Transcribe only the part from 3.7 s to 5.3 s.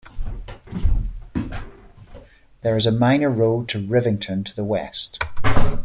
Rivington to the west.